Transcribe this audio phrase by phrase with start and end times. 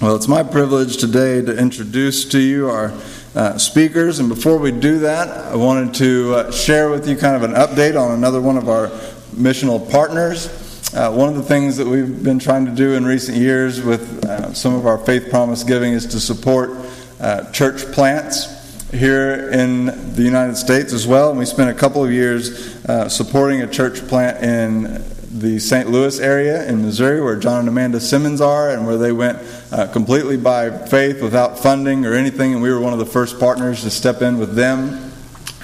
[0.00, 2.92] Well, it's my privilege today to introduce to you our
[3.34, 4.20] uh, speakers.
[4.20, 7.56] And before we do that, I wanted to uh, share with you kind of an
[7.56, 8.90] update on another one of our
[9.34, 10.46] missional partners.
[10.94, 14.24] Uh, one of the things that we've been trying to do in recent years with
[14.24, 16.70] uh, some of our faith promise giving is to support
[17.18, 21.30] uh, church plants here in the United States as well.
[21.30, 25.02] And we spent a couple of years uh, supporting a church plant in
[25.40, 25.90] the St.
[25.90, 29.38] Louis area in Missouri, where John and Amanda Simmons are, and where they went
[29.70, 32.54] uh, completely by faith without funding or anything.
[32.54, 35.12] And we were one of the first partners to step in with them.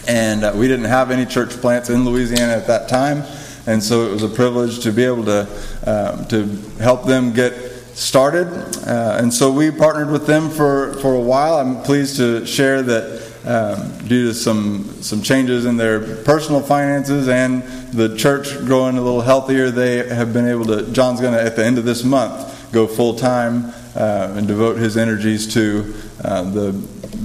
[0.07, 3.25] And uh, we didn't have any church plants in Louisiana at that time.
[3.67, 5.49] And so it was a privilege to be able to,
[5.87, 6.45] um, to
[6.83, 7.53] help them get
[7.95, 8.49] started.
[8.87, 11.55] Uh, and so we partnered with them for, for a while.
[11.55, 17.29] I'm pleased to share that um, due to some, some changes in their personal finances
[17.29, 17.63] and
[17.93, 20.91] the church growing a little healthier, they have been able to.
[20.93, 24.77] John's going to, at the end of this month, go full time uh, and devote
[24.77, 25.95] his energies to
[26.25, 26.73] uh, the,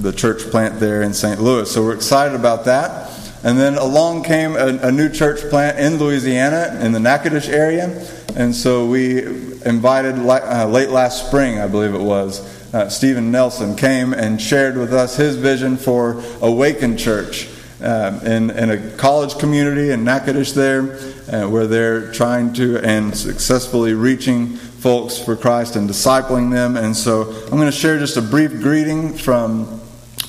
[0.00, 1.40] the church plant there in St.
[1.40, 1.70] Louis.
[1.70, 3.10] So we're excited about that.
[3.42, 8.06] And then along came a, a new church plant in Louisiana, in the Natchitoches area.
[8.36, 9.24] And so we
[9.64, 12.40] invited uh, late last spring, I believe it was,
[12.72, 17.48] uh, Stephen Nelson came and shared with us his vision for Awaken Church
[17.82, 20.98] uh, in, in a college community in Natchitoches there,
[21.32, 26.76] uh, where they're trying to and successfully reaching folks for Christ and discipling them.
[26.76, 29.80] And so I'm going to share just a brief greeting from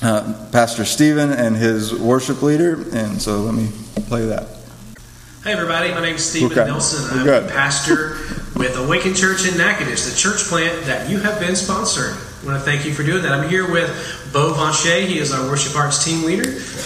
[0.02, 2.73] uh, Pastor Stephen and his worship leader.
[2.94, 3.69] And so let me
[4.07, 4.47] play that.
[5.44, 6.69] Hey everybody, my name is Stephen okay.
[6.69, 7.19] Nelson.
[7.19, 8.17] I'm a pastor
[8.55, 12.13] with Awakened Church in Natchitoches, the church plant that you have been sponsoring.
[12.13, 13.31] I want to thank you for doing that.
[13.31, 13.89] I'm here with
[14.33, 15.07] Bo Vonche.
[15.07, 16.44] He is our worship arts team leader.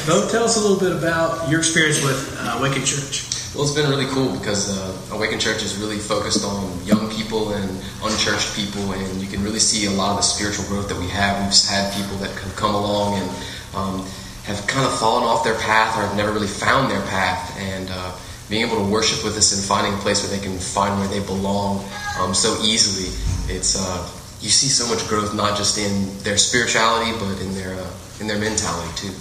[0.08, 3.35] Bo, tell us a little bit about your experience with uh, Awaken Church.
[3.56, 7.70] Well, it's been really cool because uh, Church is really focused on young people and
[8.04, 11.08] unchurched people, and you can really see a lot of the spiritual growth that we
[11.08, 11.40] have.
[11.40, 13.30] We've had people that have come along and
[13.74, 14.06] um,
[14.44, 17.88] have kind of fallen off their path or have never really found their path, and
[17.92, 18.12] uh,
[18.50, 21.08] being able to worship with us and finding a place where they can find where
[21.08, 21.80] they belong
[22.20, 23.08] um, so easily.
[23.48, 24.04] It's uh,
[24.42, 28.28] you see so much growth not just in their spirituality but in their uh, in
[28.28, 29.14] their mentality too.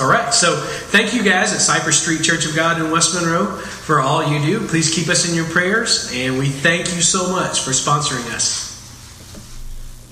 [0.00, 3.46] All right, so thank you guys at Cypress Street Church of God in West Monroe
[3.56, 4.64] for all you do.
[4.68, 8.68] Please keep us in your prayers, and we thank you so much for sponsoring us.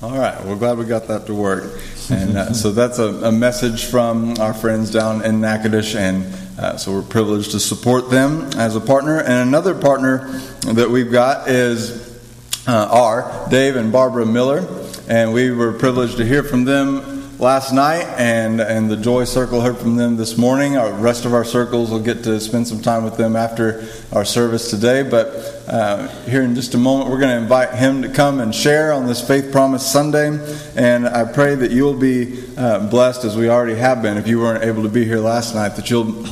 [0.03, 1.79] All right, we're glad we got that to work.
[2.11, 6.25] And uh, so that's a, a, message from our friends down in Natchitoches, and
[6.59, 9.21] uh, so we're privileged to support them as a partner.
[9.21, 10.27] And another partner
[10.63, 12.19] that we've got is
[12.67, 14.67] uh, Dave and Barbara Miller,
[15.09, 19.61] and we were privileged to hear from them last night, and and the Joy Circle
[19.61, 20.77] heard from them this morning.
[20.77, 24.25] Our rest of our circles will get to spend some time with them after our
[24.25, 25.03] service today.
[25.03, 25.27] But
[25.69, 28.93] uh, here in just a moment, we're going to invite him to come and share
[28.93, 30.39] on this Faith Promise Sunday,
[30.77, 34.17] and I pray that you'll be uh, blessed as we already have been.
[34.17, 36.25] If you weren't able to be here last night, that you'll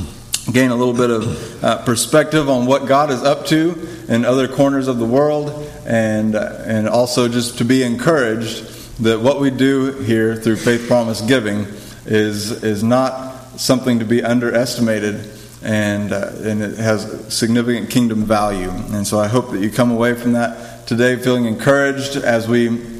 [0.52, 4.48] gain a little bit of uh, perspective on what God is up to in other
[4.48, 5.50] corners of the world,
[5.86, 10.86] and uh, and also just to be encouraged that what we do here through Faith
[10.86, 11.66] Promise Giving
[12.06, 15.30] is is not something to be underestimated,
[15.62, 18.70] and uh, and it has significant kingdom value.
[18.70, 22.92] And so I hope that you come away from that today feeling encouraged as we.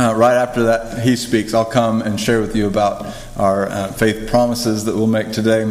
[0.00, 1.52] Uh, right after that, he speaks.
[1.52, 5.62] I'll come and share with you about our uh, faith promises that we'll make today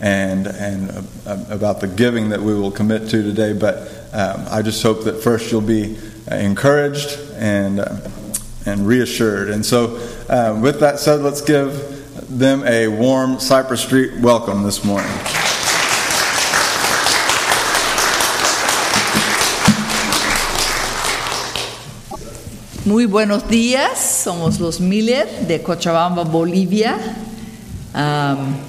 [0.00, 3.52] and, and about the giving that we will commit to today.
[3.52, 5.98] But um, I just hope that first you'll be
[6.30, 7.98] uh, encouraged and, uh,
[8.66, 9.50] and reassured.
[9.50, 9.96] And so,
[10.28, 11.92] uh, with that said, let's give
[12.28, 15.10] them a warm Cypress Street welcome this morning.
[22.86, 26.98] Muy buenos días, somos los Miller de Cochabamba, Bolivia.
[27.94, 28.60] Um,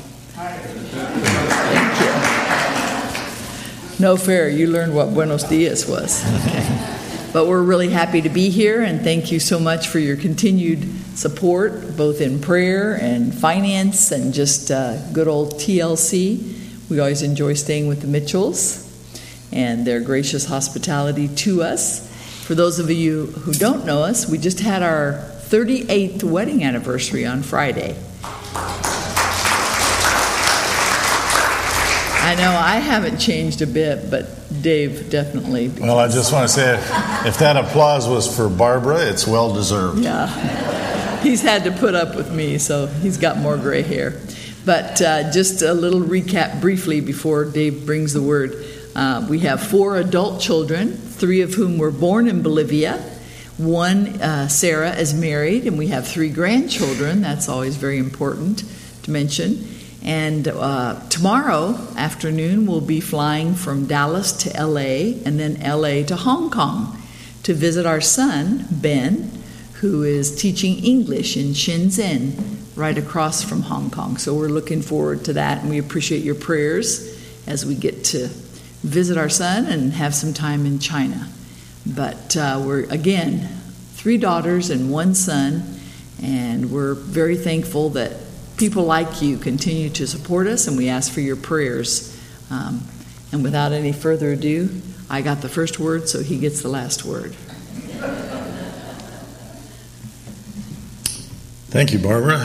[3.99, 6.23] no fair, you learned what buenos dias was.
[6.47, 7.01] Okay.
[7.35, 10.89] But we're really happy to be here, and thank you so much for your continued
[11.17, 16.89] support, both in prayer and finance and just uh, good old TLC.
[16.89, 18.89] We always enjoy staying with the Mitchells
[19.51, 22.09] and their gracious hospitality to us.
[22.45, 25.15] For those of you who don't know us, we just had our
[25.49, 28.01] 38th wedding anniversary on Friday.
[32.25, 34.25] I know I haven't changed a bit, but
[34.63, 35.69] Dave definitely.
[35.69, 36.73] Well, I just want to say
[37.27, 39.99] if that applause was for Barbara, it's well deserved.
[39.99, 41.21] Yeah.
[41.21, 44.19] He's had to put up with me, so he's got more gray hair.
[44.65, 48.55] But uh, just a little recap briefly before Dave brings the word.
[48.95, 52.97] Uh, we have four adult children, three of whom were born in Bolivia.
[53.57, 57.21] One, uh, Sarah, is married, and we have three grandchildren.
[57.21, 58.63] That's always very important
[59.03, 59.74] to mention.
[60.05, 66.15] And uh, tomorrow afternoon, we'll be flying from Dallas to LA and then LA to
[66.15, 67.01] Hong Kong
[67.41, 69.31] to visit our son, Ben,
[69.73, 72.33] who is teaching English in Shenzhen,
[72.75, 74.17] right across from Hong Kong.
[74.17, 78.27] So we're looking forward to that, and we appreciate your prayers as we get to
[78.83, 81.29] visit our son and have some time in China.
[81.83, 83.39] But uh, we're, again,
[83.93, 85.63] three daughters and one son,
[86.21, 88.11] and we're very thankful that
[88.57, 92.17] people like you continue to support us, and we ask for your prayers.
[92.49, 92.83] Um,
[93.31, 94.69] and without any further ado,
[95.09, 97.35] I got the first word, so he gets the last word.
[101.67, 102.39] Thank you, Barbara.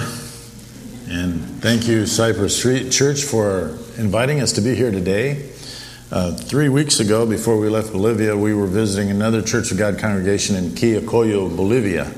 [1.09, 5.51] And thank you, Cypress Street Church, for inviting us to be here today.
[6.11, 10.01] Uh, three weeks ago, before we left Bolivia, we were visiting another Church of God
[10.01, 12.13] congregation in Quillacollo, Bolivia.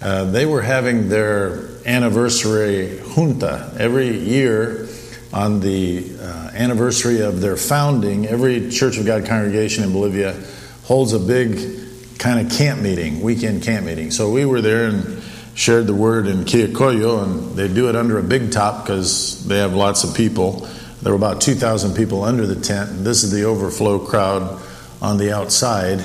[0.00, 4.88] Uh, they were having their anniversary junta every year
[5.32, 8.26] on the uh, anniversary of their founding.
[8.26, 10.40] Every Church of God congregation in Bolivia
[10.84, 11.80] holds a big
[12.18, 14.10] kind of camp meeting, weekend camp meeting.
[14.10, 15.22] So we were there and
[15.54, 19.58] shared the word in Quillacollo, and they do it under a big top because they
[19.58, 20.68] have lots of people.
[21.02, 24.60] There were about 2,000 people under the tent, and this is the overflow crowd
[25.00, 26.00] on the outside.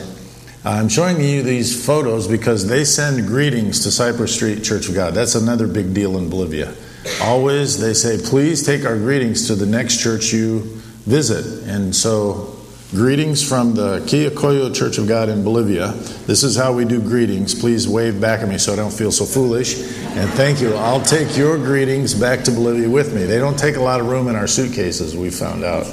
[0.67, 5.13] I'm showing you these photos because they send greetings to Cypress Street Church of God.
[5.13, 6.73] That's another big deal in Bolivia.
[7.21, 10.59] Always they say, please take our greetings to the next church you
[11.05, 11.69] visit.
[11.69, 12.57] And so
[12.91, 15.91] Greetings from the Quillacollo Church of God in Bolivia.
[16.25, 17.53] This is how we do greetings.
[17.53, 19.77] Please wave back at me so I don't feel so foolish.
[20.15, 20.73] And thank you.
[20.73, 23.25] I'll take your greetings back to Bolivia with me.
[23.25, 25.85] They don't take a lot of room in our suitcases, we found out,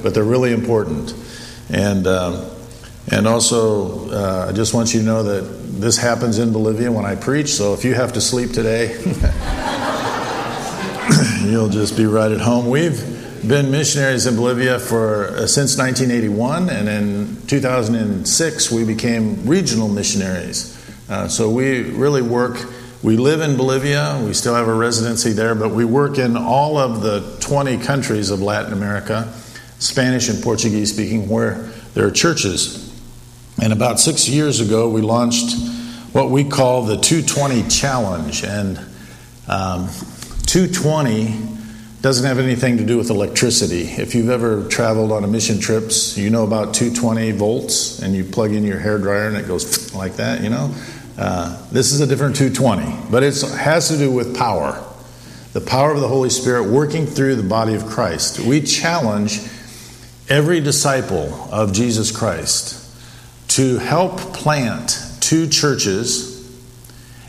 [0.00, 1.12] but they're really important.
[1.70, 2.57] And, um,
[3.10, 5.42] and also, uh, I just want you to know that
[5.80, 8.88] this happens in Bolivia when I preach, so if you have to sleep today,
[11.44, 12.68] you'll just be right at home.
[12.68, 13.00] We've
[13.46, 20.74] been missionaries in Bolivia for uh, since 1981, and in 2006 we became regional missionaries.
[21.08, 22.58] Uh, so we really work.
[23.02, 24.20] We live in Bolivia.
[24.26, 28.30] We still have a residency there, but we work in all of the 20 countries
[28.30, 29.32] of Latin America,
[29.78, 32.87] Spanish and Portuguese speaking, where there are churches.
[33.60, 35.58] And about six years ago, we launched
[36.12, 38.78] what we call the 220 Challenge, and
[39.48, 39.88] um,
[40.46, 41.56] 220
[42.00, 43.82] doesn't have anything to do with electricity.
[43.82, 48.22] If you've ever traveled on a mission trips, you know about 220 volts, and you
[48.22, 50.40] plug in your hair dryer and it goes like that.
[50.40, 50.72] You know,
[51.18, 54.84] uh, this is a different 220, but it has to do with power,
[55.52, 58.38] the power of the Holy Spirit working through the body of Christ.
[58.38, 59.40] We challenge
[60.28, 62.84] every disciple of Jesus Christ
[63.48, 66.38] to help plant two churches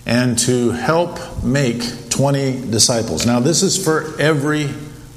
[0.06, 3.26] and to help make 20 disciples.
[3.26, 4.70] Now, this is for every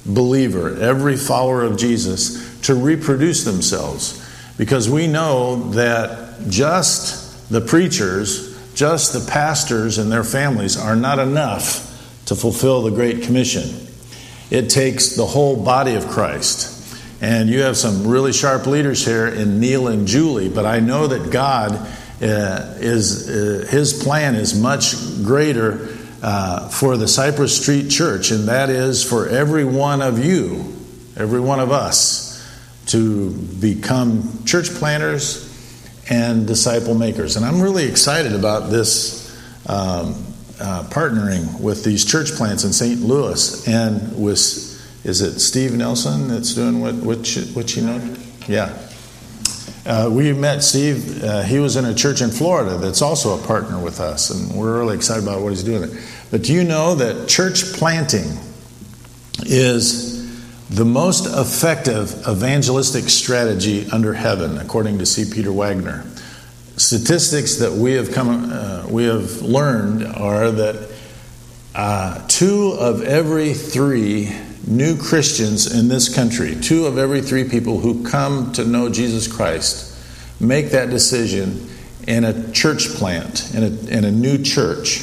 [0.05, 4.19] believer, every follower of Jesus to reproduce themselves
[4.57, 11.19] because we know that just the preachers, just the pastors and their families are not
[11.19, 11.89] enough
[12.27, 13.87] to fulfill the Great Commission.
[14.51, 16.72] It takes the whole body of Christ.
[17.23, 21.07] And you have some really sharp leaders here in Neil and Julie, but I know
[21.07, 21.73] that God
[22.21, 28.49] uh, is, uh, his plan is much greater uh, for the Cypress Street Church, and
[28.49, 30.75] that is for every one of you,
[31.17, 32.45] every one of us,
[32.87, 35.49] to become church planters
[36.11, 37.37] and disciple makers.
[37.37, 39.31] And I'm really excited about this
[39.69, 40.27] um,
[40.61, 43.01] uh, partnering with these church plants in St.
[43.01, 44.72] Louis and with,
[45.05, 48.17] is it Steve Nelson that's doing what, what, you, what you know?
[48.47, 48.79] Yeah.
[49.85, 51.25] Uh, we met Steve.
[51.25, 54.57] Uh, he was in a church in Florida that's also a partner with us, and
[54.57, 56.01] we're really excited about what he's doing there.
[56.31, 58.39] But do you know that church planting
[59.45, 60.23] is
[60.69, 65.25] the most effective evangelistic strategy under heaven, according to C.
[65.29, 66.05] Peter Wagner?
[66.77, 70.91] Statistics that we have come, uh, we have learned are that
[71.75, 74.33] uh, two of every three
[74.67, 79.27] new Christians in this country, two of every three people who come to know Jesus
[79.27, 79.97] Christ,
[80.41, 81.69] make that decision
[82.07, 85.03] in a church plant, in a, in a new church.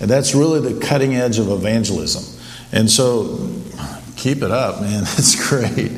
[0.00, 2.40] And that's really the cutting edge of evangelism.
[2.72, 3.50] And so
[4.16, 5.02] keep it up, man.
[5.18, 5.92] It's great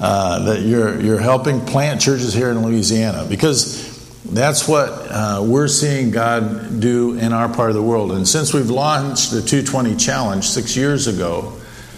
[0.00, 3.90] uh, that you're, you're helping plant churches here in Louisiana because
[4.24, 8.12] that's what uh, we're seeing God do in our part of the world.
[8.12, 11.52] And since we've launched the 220 Challenge six years ago,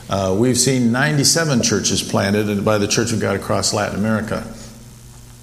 [0.09, 4.47] uh, we've seen 97 churches planted by the Church of God across Latin America.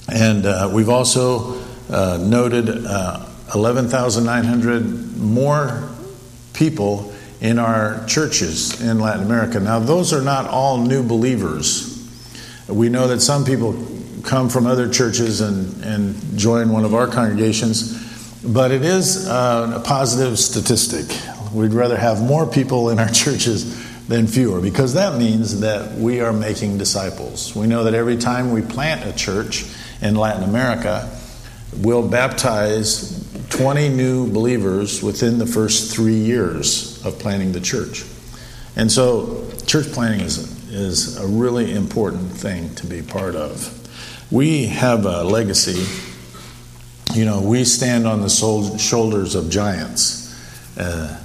[0.08, 3.26] And uh, we've also uh, noted uh,
[3.56, 5.90] 11,900 more
[6.54, 9.60] people in our churches in Latin America.
[9.60, 11.88] Now, those are not all new believers.
[12.68, 13.74] We know that some people
[14.24, 17.98] come from other churches and, and join one of our congregations,
[18.44, 21.18] but it is uh, a positive statistic.
[21.52, 26.20] We'd rather have more people in our churches than fewer because that means that we
[26.20, 27.56] are making disciples.
[27.56, 29.66] We know that every time we plant a church
[30.02, 31.10] in Latin America,
[31.78, 38.04] we'll baptize 20 new believers within the first three years of planting the church.
[38.76, 43.78] And so, church planting is, is a really important thing to be part of.
[44.30, 45.86] We have a legacy.
[47.14, 50.78] You know, we stand on the shoulders of giants.
[50.78, 51.18] Uh,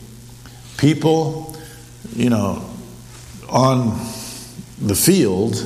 [0.80, 1.54] people,
[2.14, 2.64] you know,
[3.50, 3.90] on
[4.80, 5.62] the field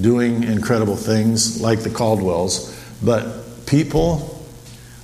[0.00, 4.37] doing incredible things like the Caldwells, but people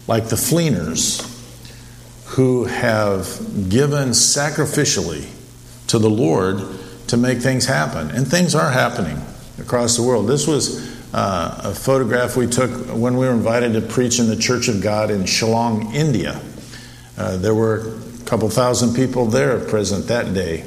[0.07, 1.31] like the Fleeners
[2.27, 3.27] who have
[3.69, 5.29] given sacrificially
[5.87, 6.61] to the Lord
[7.09, 8.11] to make things happen.
[8.11, 9.23] And things are happening
[9.59, 10.27] across the world.
[10.27, 14.37] This was uh, a photograph we took when we were invited to preach in the
[14.37, 16.41] Church of God in Shillong, India.
[17.17, 20.65] Uh, there were a couple thousand people there present that day.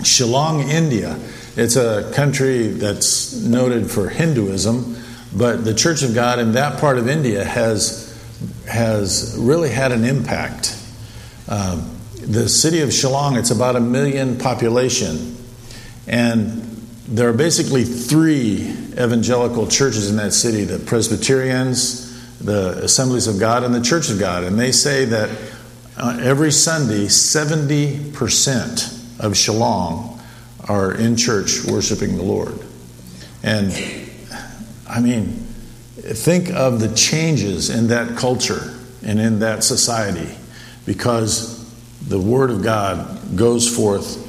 [0.00, 1.18] Shillong, India.
[1.56, 4.94] It's a country that's noted for Hinduism,
[5.34, 8.05] but the Church of God in that part of India has,
[8.68, 10.78] has really had an impact.
[11.48, 15.36] Um, the city of Shillong, it's about a million population,
[16.06, 16.62] and
[17.08, 23.62] there are basically three evangelical churches in that city the Presbyterians, the Assemblies of God,
[23.62, 24.44] and the Church of God.
[24.44, 25.30] And they say that
[25.96, 30.20] uh, every Sunday, 70% of Shillong
[30.68, 32.58] are in church worshiping the Lord.
[33.42, 33.72] And
[34.88, 35.46] I mean,
[35.96, 40.36] think of the changes in that culture and in that society
[40.84, 41.64] because
[42.08, 44.22] the Word of God goes forth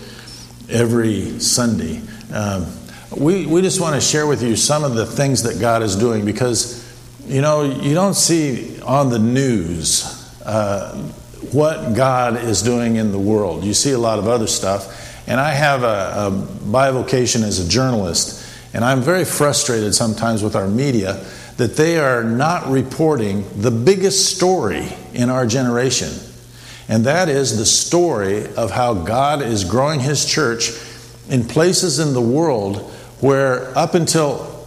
[0.69, 2.01] every Sunday.
[2.33, 2.65] Um,
[3.15, 5.95] we, we just want to share with you some of the things that God is
[5.95, 6.83] doing because,
[7.25, 10.03] you know, you don't see on the news
[10.45, 10.95] uh,
[11.51, 13.63] what God is doing in the world.
[13.63, 15.03] You see a lot of other stuff.
[15.27, 16.31] And I have a, a
[16.65, 21.23] bivocation as a journalist, and I'm very frustrated sometimes with our media
[21.57, 26.11] that they are not reporting the biggest story in our generation.
[26.87, 30.71] And that is the story of how God is growing His church
[31.29, 32.77] in places in the world
[33.19, 34.65] where, up until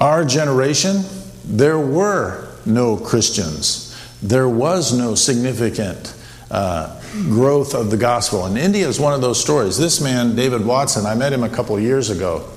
[0.00, 1.02] our generation,
[1.44, 3.84] there were no Christians
[4.24, 6.16] there was no significant
[6.50, 6.98] uh,
[7.28, 8.46] growth of the gospel.
[8.46, 9.76] And India is one of those stories.
[9.76, 12.48] This man, David Watson, I met him a couple of years ago.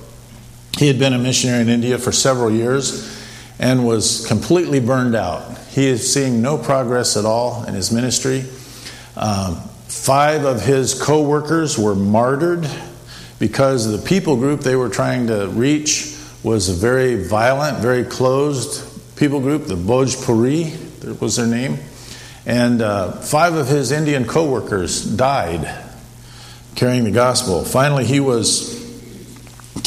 [0.78, 3.17] He had been a missionary in India for several years
[3.60, 5.58] and was completely burned out.
[5.70, 8.46] He is seeing no progress at all in his ministry.
[9.16, 9.56] Um,
[9.88, 12.70] five of his co workers were martyred
[13.40, 18.84] because the people group they were trying to reach was a very violent, very closed,
[19.18, 21.80] people group, the Bhojpuri was their name.
[22.46, 25.84] And uh, five of his Indian co workers died
[26.76, 27.64] carrying the gospel.
[27.66, 28.77] Finally, he was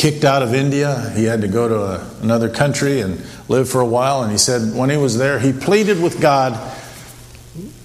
[0.01, 1.13] kicked out of India.
[1.15, 4.23] He had to go to a, another country and live for a while.
[4.23, 6.59] And he said, when he was there, he pleaded with God,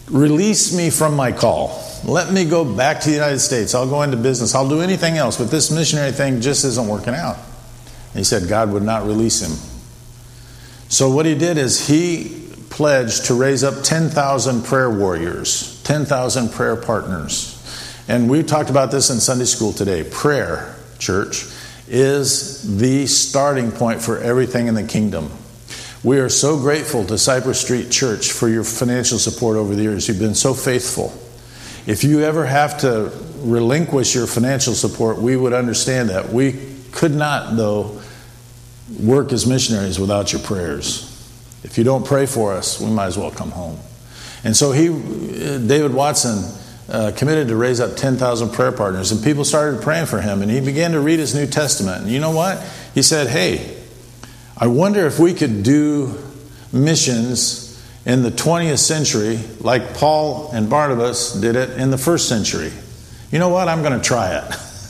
[0.10, 1.84] Release me from my call.
[2.04, 3.74] Let me go back to the United States.
[3.74, 4.54] I'll go into business.
[4.54, 5.38] I'll do anything else.
[5.38, 7.38] But this missionary thing just isn't working out.
[8.12, 9.58] And he said God would not release him.
[10.90, 16.76] So what he did is he pledged to raise up 10,000 prayer warriors, 10,000 prayer
[16.76, 17.52] partners.
[18.08, 20.04] And we talked about this in Sunday school today.
[20.04, 21.46] Prayer, church,
[21.88, 25.32] is the starting point for everything in the kingdom.
[26.04, 30.08] We are so grateful to Cypress Street Church for your financial support over the years.
[30.08, 31.14] You've been so faithful.
[31.88, 36.30] If you ever have to relinquish your financial support, we would understand that.
[36.30, 36.60] We
[36.92, 38.02] could not, though,
[39.00, 41.12] work as missionaries without your prayers.
[41.64, 43.80] If you don't pray for us, we might as well come home.
[44.44, 46.44] And so he, uh, David Watson,
[46.90, 50.42] uh, committed to raise up 10,000 prayer partners, and people started praying for him.
[50.42, 52.04] And he began to read his New Testament.
[52.04, 52.62] And you know what?
[52.94, 53.78] He said, Hey,
[54.58, 56.18] I wonder if we could do
[56.72, 57.66] missions
[58.06, 62.72] in the 20th century like Paul and Barnabas did it in the first century.
[63.32, 63.68] You know what?
[63.68, 64.44] I'm going to try it.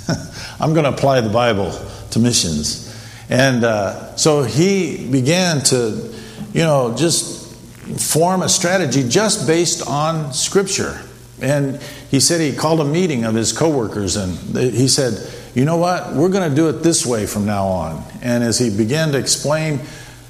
[0.59, 1.71] I'm going to apply the Bible
[2.11, 2.85] to missions.
[3.29, 6.13] And uh, so he began to,
[6.53, 7.55] you know, just
[7.99, 10.99] form a strategy just based on Scripture.
[11.41, 15.77] And he said he called a meeting of his coworkers and he said, You know
[15.77, 16.13] what?
[16.13, 18.03] We're going to do it this way from now on.
[18.21, 19.81] And as he began to explain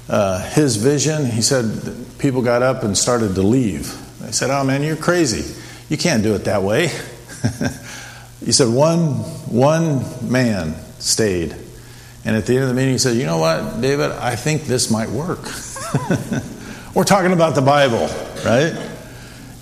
[0.08, 3.96] uh, his vision, he said, People got up and started to leave.
[4.20, 5.54] They said, Oh man, you're crazy.
[5.88, 6.88] You can't do it that way.
[8.44, 9.06] he said, One,
[9.48, 11.54] one man stayed.
[12.24, 14.10] And at the end of the meeting, he said, You know what, David?
[14.10, 15.38] I think this might work.
[16.94, 18.08] We're talking about the Bible,
[18.44, 18.95] right?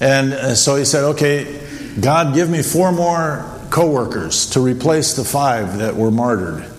[0.04, 5.24] And uh, so he said, Okay, God, give me four more coworkers to replace the
[5.24, 6.70] five that were martyred.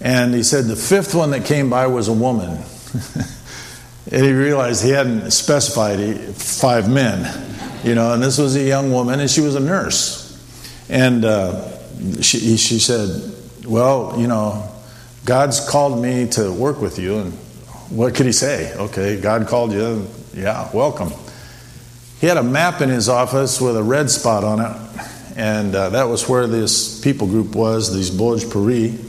[0.00, 2.50] And he said the fifth one that came by was a woman.
[4.10, 7.24] and he realized he hadn't specified five men,
[7.84, 10.24] you know, and this was a young woman, and she was a nurse.
[10.88, 11.70] And uh,
[12.20, 13.32] she, she said,
[13.64, 14.68] Well, you know,
[15.24, 17.18] God's called me to work with you.
[17.18, 17.32] And
[17.90, 18.74] what could he say?
[18.74, 20.08] Okay, God called you.
[20.34, 21.12] Yeah, welcome.
[22.20, 25.90] He had a map in his office with a red spot on it, and uh,
[25.90, 29.02] that was where this people group was, these Bhojpuri.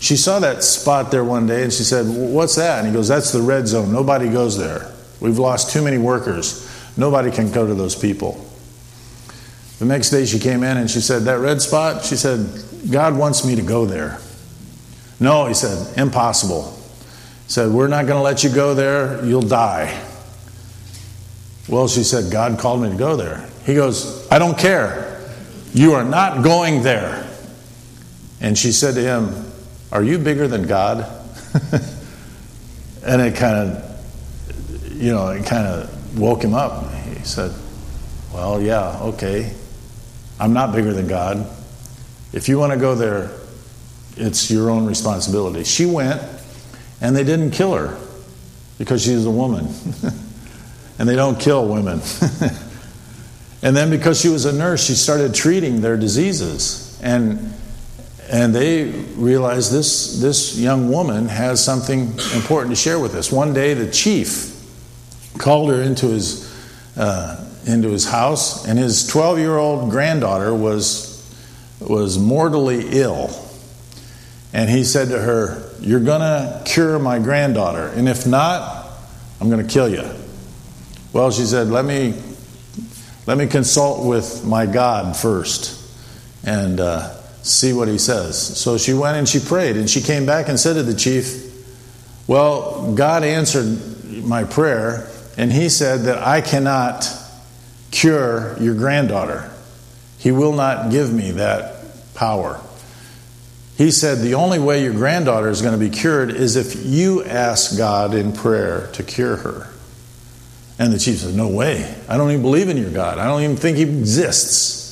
[0.00, 2.78] She saw that spot there one day and she said, What's that?
[2.78, 3.92] And he goes, That's the red zone.
[3.92, 4.90] Nobody goes there.
[5.20, 6.68] We've lost too many workers.
[6.96, 8.44] Nobody can go to those people.
[9.78, 12.04] The next day she came in and she said, That red spot?
[12.04, 12.48] She said,
[12.90, 14.18] God wants me to go there.
[15.20, 16.76] No, he said, impossible.
[17.46, 19.24] He said, We're not going to let you go there.
[19.24, 20.00] You'll die.
[21.72, 23.48] Well, she said, God called me to go there.
[23.64, 25.26] He goes, I don't care.
[25.72, 27.26] You are not going there.
[28.42, 29.50] And she said to him,
[29.90, 31.10] Are you bigger than God?
[33.02, 36.92] and it kind of, you know, it kind of woke him up.
[37.04, 37.54] He said,
[38.34, 39.54] Well, yeah, okay.
[40.38, 41.38] I'm not bigger than God.
[42.34, 43.30] If you want to go there,
[44.18, 45.64] it's your own responsibility.
[45.64, 46.20] She went,
[47.00, 47.98] and they didn't kill her
[48.76, 49.68] because she's a woman.
[51.02, 52.00] and they don't kill women.
[53.62, 56.96] and then because she was a nurse, she started treating their diseases.
[57.02, 57.52] And
[58.30, 58.84] and they
[59.16, 62.02] realized this, this young woman has something
[62.36, 63.32] important to share with us.
[63.32, 64.56] One day, the chief
[65.38, 66.48] called her into his,
[66.96, 71.20] uh, into his house, and his 12 year old granddaughter was,
[71.80, 73.36] was mortally ill.
[74.52, 78.88] And he said to her, You're going to cure my granddaughter, and if not,
[79.40, 80.21] I'm going to kill you.
[81.12, 82.14] Well, she said, let me,
[83.26, 85.78] let me consult with my God first
[86.44, 88.38] and uh, see what he says.
[88.58, 91.52] So she went and she prayed, and she came back and said to the chief,
[92.26, 93.78] Well, God answered
[94.24, 97.06] my prayer, and he said that I cannot
[97.90, 99.50] cure your granddaughter.
[100.18, 102.60] He will not give me that power.
[103.76, 107.24] He said the only way your granddaughter is going to be cured is if you
[107.24, 109.71] ask God in prayer to cure her.
[110.78, 111.94] And the chief said, No way.
[112.08, 113.18] I don't even believe in your God.
[113.18, 114.82] I don't even think he exists.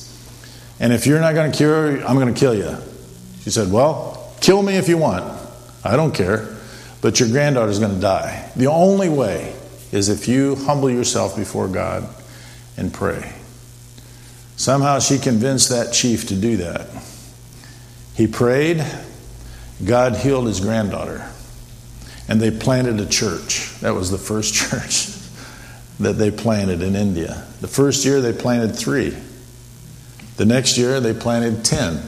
[0.79, 2.77] And if you're not going to cure her, I'm going to kill you.
[3.41, 5.39] She said, Well, kill me if you want.
[5.83, 6.55] I don't care.
[7.01, 8.51] But your granddaughter's going to die.
[8.55, 9.55] The only way
[9.91, 12.07] is if you humble yourself before God
[12.77, 13.33] and pray.
[14.55, 16.87] Somehow she convinced that chief to do that.
[18.13, 18.85] He prayed,
[19.83, 21.27] God healed his granddaughter.
[22.27, 23.77] and they planted a church.
[23.81, 25.20] That was the first church
[25.99, 27.45] that they planted in India.
[27.61, 29.15] The first year they planted three.
[30.37, 32.01] The next year they planted 10,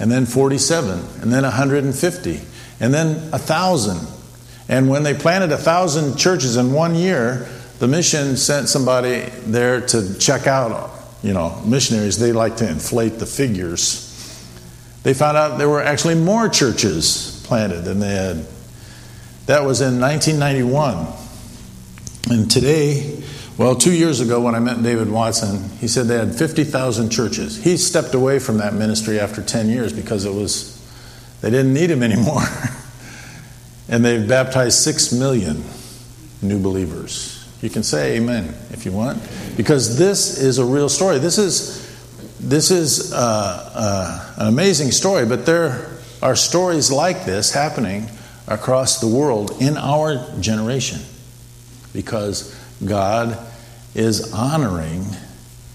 [0.00, 2.40] and then 47, and then 150,
[2.80, 3.98] and then 1,000.
[4.68, 7.48] And when they planted a 1,000 churches in one year,
[7.78, 10.90] the mission sent somebody there to check out,
[11.22, 12.18] you know, missionaries.
[12.18, 14.04] They like to inflate the figures.
[15.04, 18.46] They found out there were actually more churches planted than they had.
[19.46, 21.06] That was in 1991.
[22.30, 23.22] And today,
[23.56, 27.62] well, two years ago when I met David Watson, he said they had 50,000 churches.
[27.62, 30.76] He stepped away from that ministry after 10 years because it was,
[31.40, 32.42] they didn't need him anymore.
[33.88, 35.64] and they've baptized 6 million
[36.42, 37.34] new believers.
[37.62, 39.20] You can say amen if you want,
[39.56, 41.18] because this is a real story.
[41.18, 41.84] This is,
[42.38, 45.88] this is uh, uh, an amazing story, but there
[46.22, 48.08] are stories like this happening
[48.46, 51.00] across the world in our generation
[51.98, 53.36] because God
[53.92, 55.04] is honoring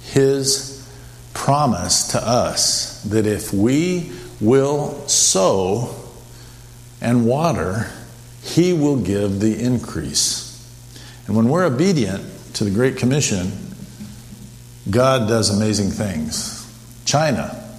[0.03, 0.89] His
[1.33, 4.09] promise to us that if we
[4.39, 5.93] will sow
[7.01, 7.91] and water,
[8.41, 10.49] He will give the increase.
[11.27, 13.51] And when we're obedient to the Great Commission,
[14.89, 16.65] God does amazing things.
[17.03, 17.69] China,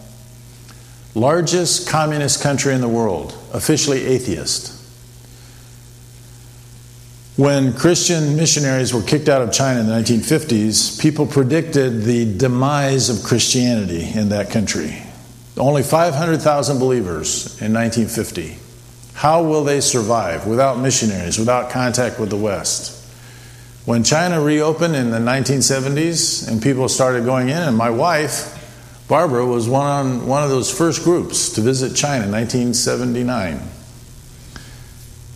[1.15, 4.84] largest communist country in the world, officially atheist.
[7.37, 13.11] When Christian missionaries were kicked out of China in the 1950s, people predicted the demise
[13.11, 15.03] of Christianity in that country.
[15.57, 18.57] Only 500,000 believers in 1950.
[19.15, 23.05] How will they survive without missionaries, without contact with the West?
[23.85, 28.53] When China reopened in the 1970s and people started going in, and my wife,
[29.09, 33.61] Barbara, was one, on, one of those first groups to visit China in 1979.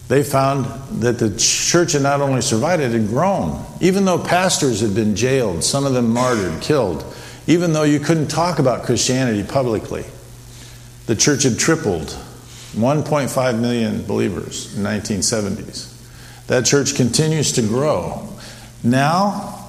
[0.08, 0.64] They found
[1.02, 3.64] that the church had not only survived, it had grown.
[3.80, 7.04] Even though pastors had been jailed, some of them martyred, killed,
[7.46, 10.04] even though you couldn't talk about Christianity publicly,
[11.06, 12.08] the church had tripled
[12.72, 15.94] 1.5 million believers in 1970s.
[16.46, 18.28] That church continues to grow.
[18.82, 19.66] Now,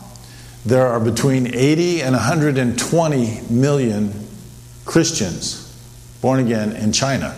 [0.66, 4.28] there are between 80 and 120 million
[4.86, 5.66] Christians
[6.22, 7.38] born again in China.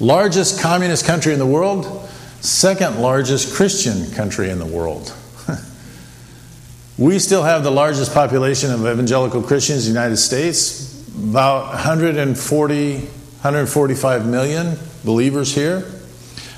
[0.00, 2.08] Largest communist country in the world,
[2.40, 5.14] second largest Christian country in the world.
[6.98, 12.94] we still have the largest population of evangelical Christians in the United States, about 140,
[12.94, 15.84] 145 million believers here.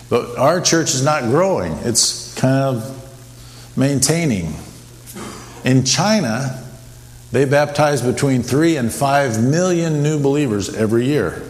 [0.08, 4.54] But our church is not growing, it's kind of maintaining.
[5.64, 6.62] In China,
[7.32, 11.42] they baptize between 3 and 5 million new believers every year.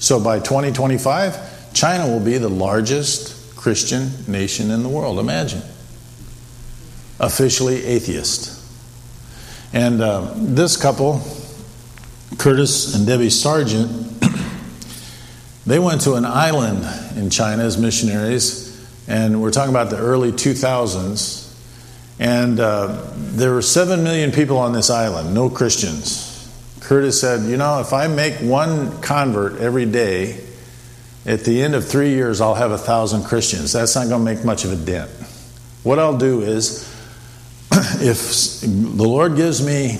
[0.00, 5.18] So by 2025, China will be the largest Christian nation in the world.
[5.18, 5.62] Imagine.
[7.20, 8.58] Officially atheist.
[9.74, 11.20] And uh, this couple,
[12.38, 13.90] Curtis and Debbie Sargent,
[15.66, 16.82] they went to an island
[17.18, 18.66] in China as missionaries,
[19.06, 21.46] and we're talking about the early 2000s.
[22.18, 26.29] And uh, there were 7 million people on this island, no Christians.
[26.80, 30.40] Curtis said, You know, if I make one convert every day,
[31.26, 33.72] at the end of three years, I'll have a thousand Christians.
[33.72, 35.10] That's not going to make much of a dent.
[35.82, 36.88] What I'll do is,
[37.72, 39.98] if the Lord gives me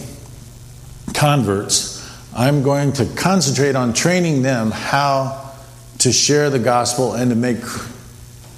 [1.13, 1.99] converts,
[2.35, 5.53] I'm going to concentrate on training them how
[5.99, 7.59] to share the gospel and to make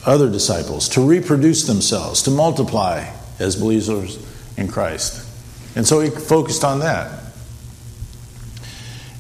[0.07, 3.09] other disciples, to reproduce themselves, to multiply,
[3.39, 4.19] as believers
[4.57, 5.29] in Christ.
[5.75, 7.22] And so he focused on that.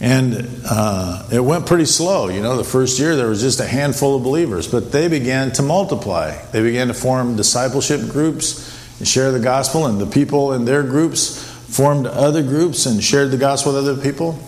[0.02, 2.28] And uh, it went pretty slow.
[2.28, 5.52] You know, the first year there was just a handful of believers, but they began
[5.52, 6.36] to multiply.
[6.46, 10.82] They began to form discipleship groups and share the gospel, and the people in their
[10.82, 11.40] groups
[11.72, 14.40] formed other groups and shared the gospel with other people.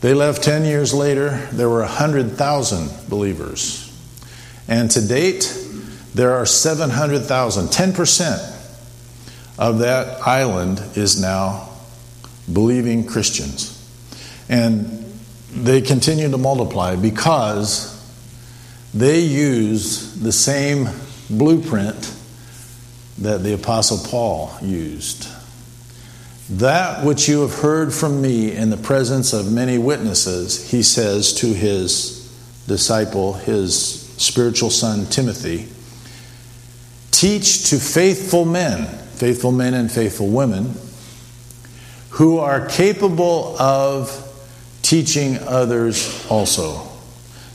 [0.00, 3.88] They left 10 years later, there were 100,000 believers.
[4.66, 5.56] And to date,
[6.14, 7.68] there are 700,000.
[7.68, 8.76] 10%
[9.56, 11.71] of that island is now
[12.50, 13.78] believing Christians.
[14.48, 15.04] And
[15.52, 17.90] they continue to multiply because
[18.94, 20.88] they use the same
[21.28, 22.14] blueprint
[23.18, 25.28] that the Apostle Paul used.
[26.50, 31.32] That which you have heard from me in the presence of many witnesses, he says
[31.34, 32.18] to his
[32.66, 35.68] disciple, his spiritual son Timothy
[37.22, 40.74] Teach to faithful men, faithful men and faithful women,
[42.22, 44.32] who are capable of
[44.82, 46.86] teaching others also.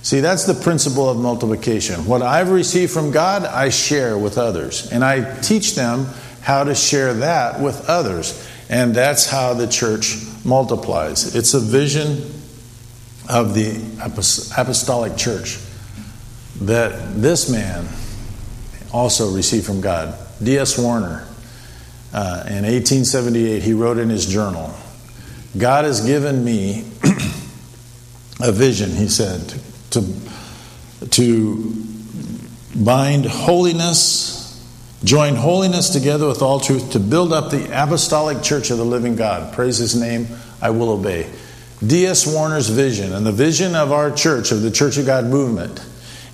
[0.01, 2.05] See, that's the principle of multiplication.
[2.05, 4.91] What I've received from God, I share with others.
[4.91, 6.07] And I teach them
[6.41, 8.45] how to share that with others.
[8.67, 11.33] And that's how the church multiplies.
[11.33, 12.29] It's a vision
[13.29, 15.59] of the apostolic church
[16.59, 17.87] that this man
[18.91, 20.13] also received from God.
[20.43, 20.77] D.S.
[20.77, 21.25] Warner,
[22.13, 24.73] uh, in 1878, he wrote in his journal
[25.57, 26.85] God has given me
[28.39, 29.53] a vision, he said,
[29.91, 30.05] to,
[31.09, 31.73] to
[32.75, 34.63] bind holiness,
[35.03, 39.15] join holiness together with all truth, to build up the apostolic church of the living
[39.15, 39.53] God.
[39.53, 40.27] Praise his name,
[40.61, 41.31] I will obey.
[41.85, 42.31] D.S.
[42.31, 45.83] Warner's vision and the vision of our church, of the Church of God movement,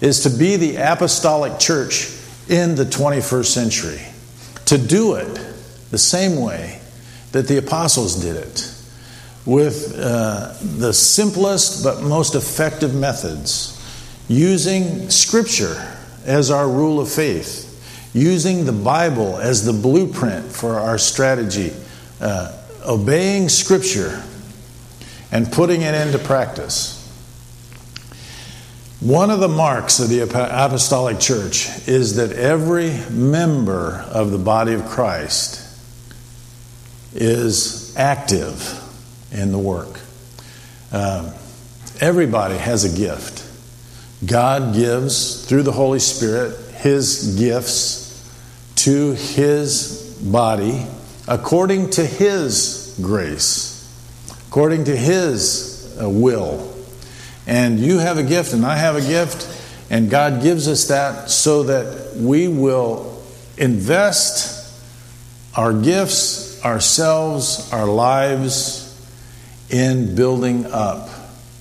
[0.02, 2.18] is to be the apostolic church
[2.50, 4.02] in the 21st century.
[4.66, 5.53] To do it
[5.94, 6.80] the same way
[7.34, 8.74] that the apostles did it
[9.46, 13.80] with uh, the simplest but most effective methods,
[14.28, 15.76] using Scripture
[16.26, 21.72] as our rule of faith, using the Bible as the blueprint for our strategy,
[22.20, 24.24] uh, obeying Scripture
[25.32, 27.00] and putting it into practice.
[29.00, 34.74] One of the marks of the Apostolic Church is that every member of the body
[34.74, 35.63] of Christ
[37.14, 38.80] is active
[39.32, 40.00] in the work.
[40.92, 41.32] Um,
[42.00, 43.50] everybody has a gift.
[44.26, 48.04] God gives, through the Holy Spirit, His gifts
[48.76, 50.86] to His body
[51.28, 53.72] according to His grace,
[54.48, 56.74] according to His uh, will.
[57.46, 59.48] And you have a gift, and I have a gift,
[59.90, 63.22] and God gives us that so that we will
[63.58, 64.72] invest
[65.56, 68.90] our gifts, ourselves, our lives
[69.70, 71.10] in building up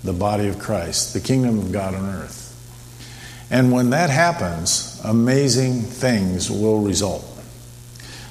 [0.05, 2.41] the body of Christ, the kingdom of God on earth.
[3.51, 7.25] And when that happens, amazing things will result.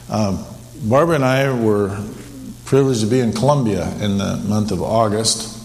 [0.09, 0.45] Um,
[0.83, 2.03] Barbara and I were
[2.65, 5.59] privileged to be in Colombia in the month of August.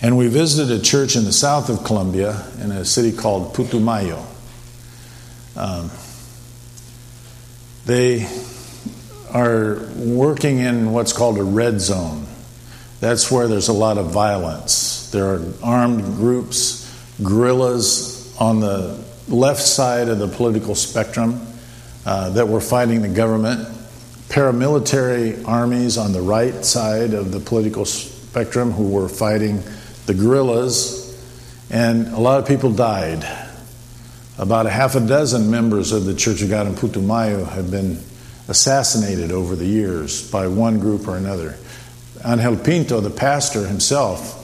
[0.00, 4.24] And we visited a church in the south of Colombia in a city called Putumayo.
[5.56, 5.90] Um,
[7.84, 8.20] they
[9.32, 12.26] are working in what's called a red zone.
[13.00, 15.10] That's where there's a lot of violence.
[15.10, 16.84] There are armed groups,
[17.22, 21.40] guerrillas on the left side of the political spectrum
[22.06, 23.68] uh, that were fighting the government,
[24.28, 29.62] paramilitary armies on the right side of the political spectrum who were fighting
[30.06, 31.04] the guerrillas,
[31.70, 33.24] and a lot of people died.
[34.38, 37.98] About a half a dozen members of the Church of God in Putumayo have been
[38.48, 41.56] assassinated over the years by one group or another.
[42.24, 44.34] Angel Pinto, the pastor himself,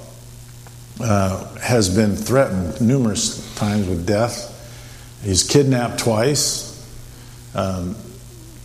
[1.01, 4.51] uh, has been threatened numerous times with death.
[5.25, 6.71] He's kidnapped twice.
[7.55, 7.97] Um,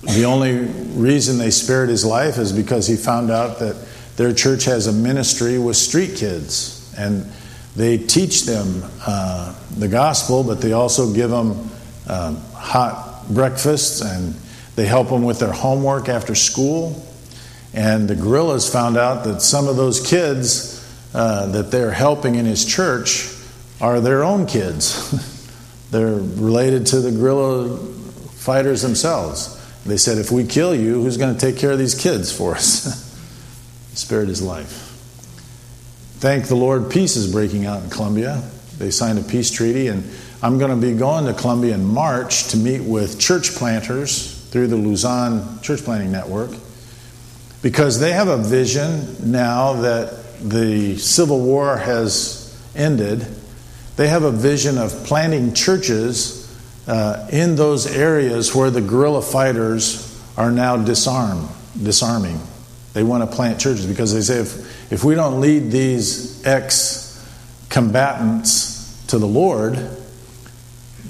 [0.04, 3.75] the only reason they spared his life is because he found out that
[4.15, 7.25] their church has a ministry with street kids, and
[7.75, 11.69] they teach them uh, the gospel, but they also give them
[12.08, 14.36] um, hot breakfasts and
[14.80, 17.06] they help them with their homework after school.
[17.74, 20.78] And the guerrillas found out that some of those kids
[21.13, 23.30] uh, that they're helping in his church
[23.82, 25.12] are their own kids.
[25.92, 27.78] they're related to the guerrilla
[28.38, 29.58] fighters themselves.
[29.84, 32.56] They said, if we kill you, who's going to take care of these kids for
[32.56, 33.06] us?
[33.96, 34.96] spared his life.
[36.20, 38.50] Thank the Lord, peace is breaking out in Colombia.
[38.78, 40.10] They signed a peace treaty, and
[40.42, 44.68] I'm going to be going to Colombia in March to meet with church planters through
[44.68, 46.52] the Luzon Church Planning Network
[47.62, 53.26] because they have a vision now that the Civil War has ended.
[53.96, 56.40] They have a vision of planting churches
[56.88, 60.06] uh, in those areas where the guerrilla fighters
[60.38, 61.50] are now disarmed,
[61.82, 62.40] disarming.
[62.94, 67.06] They want to plant churches because they say if, if we don't lead these ex
[67.70, 69.76] combatants to the Lord,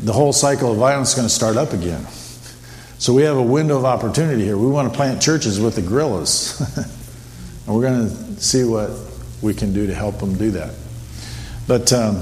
[0.01, 2.05] the whole cycle of violence is going to start up again.
[2.99, 4.57] So we have a window of opportunity here.
[4.57, 6.59] We want to plant churches with the guerrillas.
[7.65, 8.91] and we're going to see what
[9.41, 10.73] we can do to help them do that.
[11.65, 12.15] But um,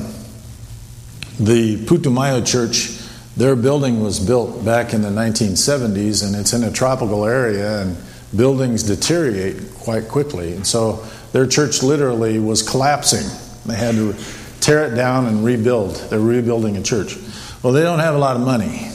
[1.39, 2.95] the Putumayo church,
[3.35, 7.97] their building was built back in the 1970s, and it's in a tropical area, and
[8.35, 10.53] buildings deteriorate quite quickly.
[10.53, 13.25] And so their church literally was collapsing.
[13.65, 14.13] They had to
[14.59, 15.95] tear it down and rebuild.
[16.11, 17.17] They're rebuilding a church.
[17.63, 18.91] Well, they don't have a lot of money.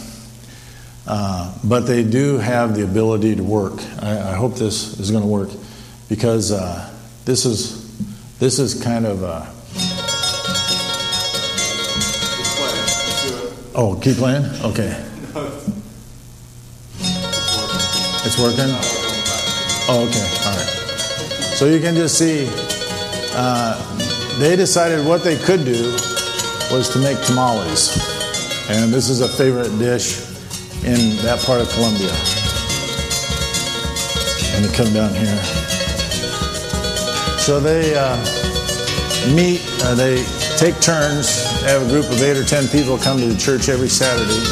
[1.15, 3.75] Uh, but they do have the ability to work.
[4.01, 5.51] I, I hope this is going to work
[6.09, 6.91] because uh,
[7.27, 7.85] this is
[8.39, 9.47] this is kind of a
[13.75, 14.47] Oh, keep playing?
[14.65, 14.97] Okay.
[18.25, 18.73] It's working?
[19.89, 20.29] Oh, okay.
[20.47, 21.57] All right.
[21.59, 22.49] So you can just see
[23.35, 25.93] uh, they decided what they could do
[26.73, 27.99] was to make tamales.
[28.71, 30.32] And this is a favorite dish
[30.85, 32.11] in that part of Colombia.
[34.55, 35.39] And they come down here.
[37.39, 38.17] So they uh,
[39.35, 40.25] meet, uh, they
[40.57, 41.43] take turns.
[41.63, 44.43] Have a group of eight or ten people come to the church every Saturday.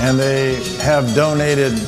[0.00, 1.78] And they have donated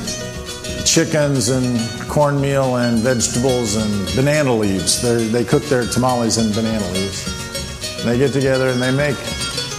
[0.85, 1.79] chickens and
[2.09, 5.03] cornmeal and vegetables and banana leaves.
[5.03, 8.05] They're, they cook their tamales in banana leaves.
[8.05, 9.17] They get together and they make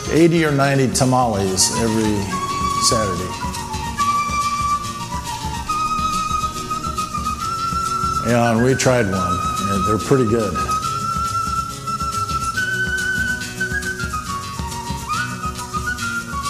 [0.09, 2.40] 80 or 90 tamales every
[2.91, 3.23] Saturday.
[8.27, 9.39] Yeah, and we tried one.
[9.71, 10.53] And they're pretty good.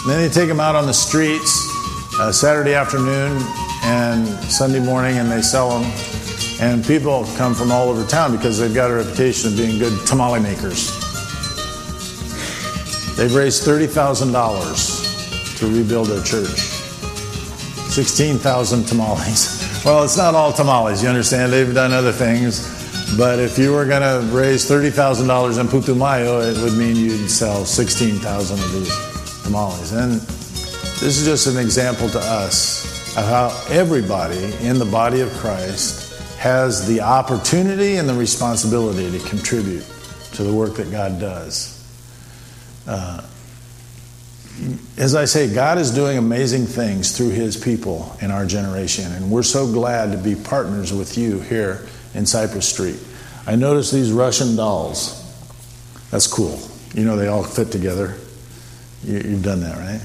[0.08, 1.69] then they take them out on the streets
[2.19, 3.39] uh, Saturday afternoon
[3.84, 5.91] and Sunday morning, and they sell them.
[6.60, 10.08] And people come from all over town because they've got a reputation of being good
[10.08, 10.89] tamale makers.
[13.15, 14.90] They've raised $30,000
[15.62, 16.58] to rebuild their church.
[17.93, 19.62] 16,000 tamales.
[19.84, 21.52] Well, it's not all tamales, you understand?
[21.52, 22.69] They've done other things.
[23.17, 27.65] But if you were going to raise $30,000 in Putumayo, it would mean you'd sell
[27.65, 29.91] 16,000 of these tamales.
[29.91, 30.21] And
[31.02, 36.38] this is just an example to us of how everybody in the body of Christ
[36.38, 39.84] has the opportunity and the responsibility to contribute
[40.34, 41.84] to the work that God does.
[42.88, 43.26] Uh,
[44.98, 49.32] as I say, God is doing amazing things through His people in our generation, and
[49.32, 53.00] we're so glad to be partners with you here in Cypress Street.
[53.48, 55.18] I noticed these Russian dolls.
[56.12, 56.60] That's cool.
[56.94, 58.18] You know, they all fit together.
[59.04, 60.02] You, have done that, right?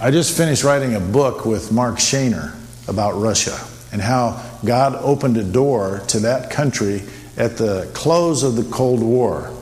[0.00, 2.56] I just finished writing a book with Mark Shaner
[2.88, 3.58] about Russia
[3.92, 7.02] and how God opened a door to that country
[7.36, 9.52] at the close of the Cold War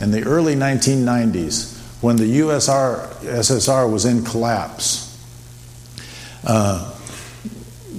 [0.00, 5.06] in the early 1990s when the USR, SSR was in collapse.
[6.44, 6.96] Uh,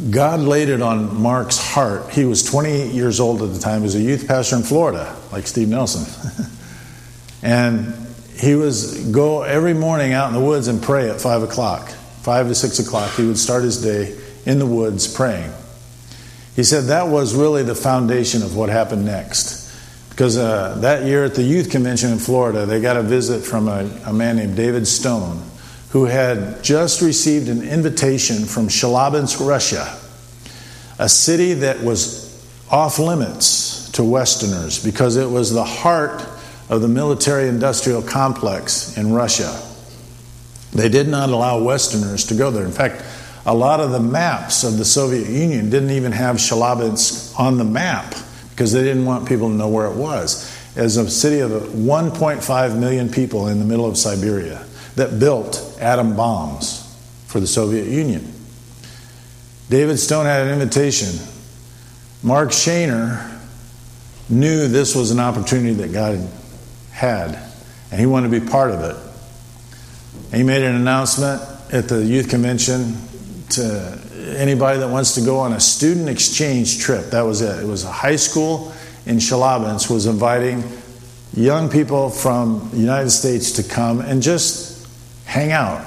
[0.10, 2.10] God laid it on Mark's heart.
[2.10, 3.82] He was 28 years old at the time.
[3.82, 6.52] He was a youth pastor in Florida, like Steve Nelson.
[7.44, 7.94] and
[8.36, 11.90] he was go every morning out in the woods and pray at five o'clock,
[12.22, 13.14] five to six o'clock.
[13.14, 15.52] He would start his day in the woods praying.
[16.56, 19.61] He said that was really the foundation of what happened next.
[20.22, 23.68] Because uh, that year at the youth convention in Florida, they got a visit from
[23.68, 25.42] a, a man named David Stone,
[25.90, 30.00] who had just received an invitation from Chelyabinsk, Russia,
[31.00, 36.24] a city that was off limits to Westerners because it was the heart
[36.70, 39.60] of the military industrial complex in Russia.
[40.72, 42.64] They did not allow Westerners to go there.
[42.64, 43.04] In fact,
[43.48, 47.64] a lot of the maps of the Soviet Union didn't even have Chelyabinsk on the
[47.64, 48.14] map
[48.52, 50.58] because they didn't want people to know where it was.
[50.76, 56.16] As a city of 1.5 million people in the middle of Siberia that built atom
[56.16, 56.88] bombs
[57.28, 58.32] for the Soviet Union.
[59.70, 61.10] David Stone had an invitation.
[62.24, 63.40] Mark Shaner
[64.30, 66.28] knew this was an opportunity that God
[66.92, 67.40] had,
[67.90, 68.96] and he wanted to be part of it.
[70.26, 71.42] And he made an announcement
[71.74, 72.98] at the youth convention
[73.52, 74.00] to
[74.38, 77.12] anybody that wants to go on a student exchange trip.
[77.12, 77.64] That was it.
[77.64, 78.74] It was a high school
[79.06, 80.64] in Chelyabinsk was inviting
[81.34, 84.88] young people from the United States to come and just
[85.26, 85.86] hang out.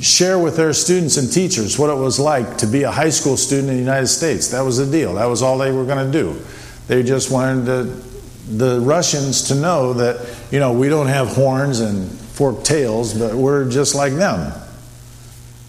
[0.00, 3.36] Share with their students and teachers what it was like to be a high school
[3.36, 4.48] student in the United States.
[4.48, 5.14] That was the deal.
[5.14, 6.40] That was all they were going to do.
[6.88, 8.14] They just wanted to
[8.46, 13.34] the Russians to know that, you know, we don't have horns and forked tails, but
[13.34, 14.52] we're just like them.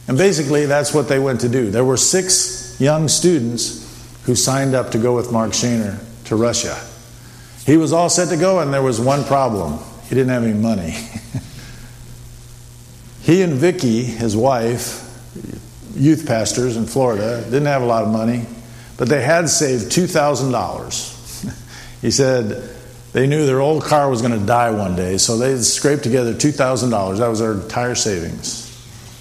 [0.07, 1.71] And basically, that's what they went to do.
[1.71, 3.83] There were six young students
[4.25, 6.77] who signed up to go with Mark Shaner to Russia.
[7.65, 10.53] He was all set to go, and there was one problem he didn't have any
[10.53, 10.91] money.
[13.21, 15.01] he and Vicky, his wife,
[15.95, 18.45] youth pastors in Florida, didn't have a lot of money,
[18.97, 21.51] but they had saved $2,000
[22.01, 22.69] he said
[23.13, 26.33] they knew their old car was going to die one day, so they scraped together
[26.33, 27.17] $2,000.
[27.17, 28.64] That was their entire savings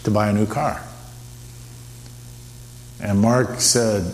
[0.04, 0.82] to buy a new car.
[3.00, 4.12] And Mark said,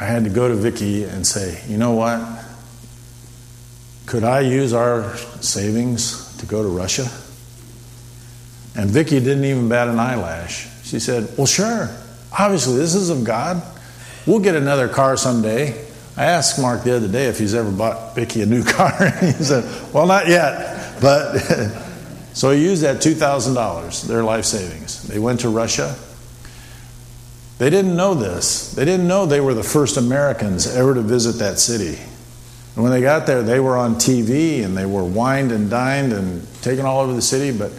[0.00, 2.20] I had to go to Vicky and say, you know what?
[4.06, 7.08] Could I use our savings to go to Russia?
[8.76, 10.68] And Vicky didn't even bat an eyelash.
[10.82, 11.88] She said, Well, sure.
[12.36, 13.62] Obviously, this is of God.
[14.26, 15.86] We'll get another car someday.
[16.16, 18.92] I asked Mark the other day if he's ever bought Vicky a new car.
[19.00, 21.00] and he said, Well, not yet.
[21.00, 21.34] But
[22.34, 25.06] So he used that $2,000, their life savings.
[25.06, 25.96] They went to Russia.
[27.58, 28.74] They didn't know this.
[28.74, 31.96] They didn't know they were the first Americans ever to visit that city.
[32.74, 36.12] And when they got there, they were on TV and they were wined and dined
[36.12, 37.70] and taken all over the city, but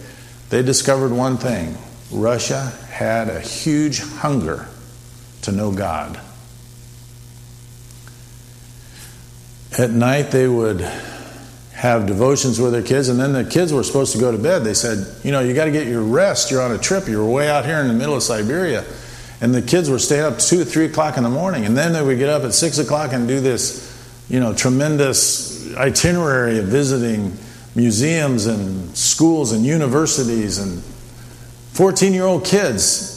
[0.50, 1.78] they discovered one thing
[2.10, 4.70] Russia had a huge hunger
[5.42, 6.18] to know God.
[9.78, 10.80] At night, they would
[11.86, 14.64] have devotions with their kids, and then the kids were supposed to go to bed.
[14.64, 16.52] They said, You know, you got to get your rest.
[16.52, 17.08] You're on a trip.
[17.08, 18.84] You're way out here in the middle of Siberia.
[19.42, 21.66] And the kids were staying up 2 3 o'clock in the morning.
[21.66, 25.76] And then they would get up at 6 o'clock and do this, you know, tremendous
[25.76, 27.38] itinerary of visiting
[27.76, 30.82] museums and schools and universities and
[31.74, 33.12] 14 year old kids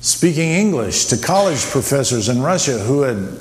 [0.00, 3.38] speaking English to college professors in Russia who had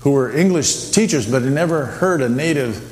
[0.00, 2.91] who were English teachers but had never heard a native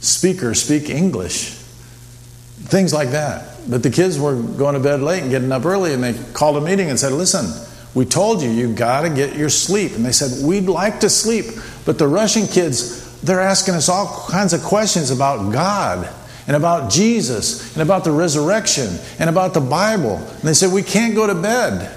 [0.00, 1.50] speaker speak English.
[1.50, 3.56] Things like that.
[3.68, 6.56] But the kids were going to bed late and getting up early, and they called
[6.56, 7.46] a meeting and said, Listen,
[7.94, 9.92] we told you, you got to get your sleep.
[9.92, 11.46] And they said, We'd like to sleep,
[11.84, 16.08] but the Russian kids, they're asking us all kinds of questions about God
[16.46, 18.88] and about Jesus and about the resurrection
[19.18, 20.16] and about the Bible.
[20.16, 21.94] And they said, We can't go to bed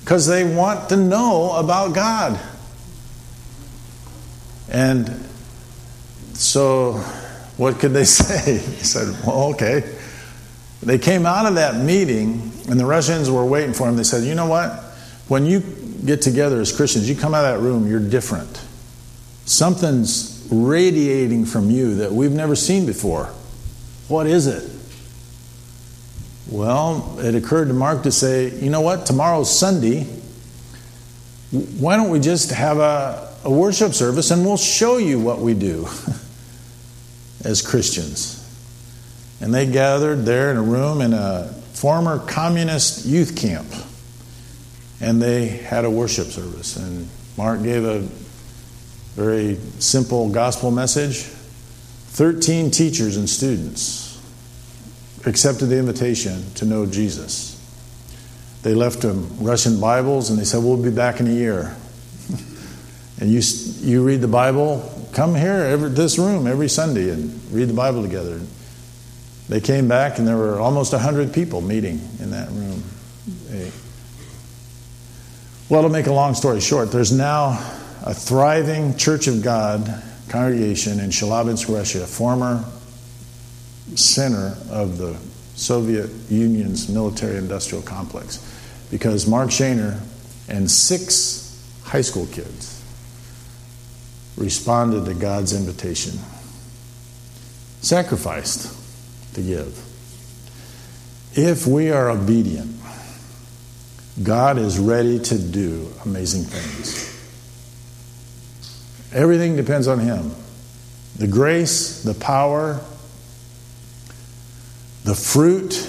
[0.00, 2.40] because they want to know about God.
[4.70, 5.28] And
[6.34, 7.02] so,
[7.60, 8.56] what could they say?
[8.56, 9.82] He said, Well, okay.
[10.82, 13.96] They came out of that meeting, and the Russians were waiting for them.
[13.96, 14.72] They said, You know what?
[15.28, 15.60] When you
[16.06, 18.64] get together as Christians, you come out of that room, you're different.
[19.44, 23.26] Something's radiating from you that we've never seen before.
[24.08, 24.68] What is it?
[26.50, 30.04] Well, it occurred to Mark to say, you know what, tomorrow's Sunday.
[31.52, 35.52] Why don't we just have a, a worship service and we'll show you what we
[35.54, 35.86] do
[37.44, 38.36] as Christians?
[39.40, 43.66] And they gathered there in a room in a former communist youth camp.
[45.00, 46.76] And they had a worship service.
[46.76, 48.00] And Mark gave a
[49.14, 51.24] very simple gospel message
[52.10, 54.20] 13 teachers and students
[55.26, 57.56] accepted the invitation to know Jesus.
[58.62, 61.74] They left them Russian Bibles and they said, We'll be back in a year.
[63.20, 63.40] and you,
[63.80, 64.78] you read the Bible,
[65.12, 68.40] come here, every, this room, every Sunday, and read the Bible together.
[69.48, 72.82] They came back and there were almost 100 people meeting in that room.
[75.68, 77.50] Well, to make a long story short, there's now
[78.04, 82.64] a thriving Church of God congregation in Chelyabinsk, Russia, former
[83.94, 85.16] center of the
[85.54, 88.38] Soviet Union's military industrial complex,
[88.90, 90.00] because Mark Shaner
[90.48, 92.79] and six high school kids
[94.40, 96.18] responded to God's invitation,
[97.82, 98.74] sacrificed
[99.34, 99.78] to give.
[101.34, 102.74] If we are obedient,
[104.22, 107.06] God is ready to do amazing things.
[109.12, 110.32] Everything depends on Him.
[111.16, 112.80] The grace, the power,
[115.04, 115.88] the fruit,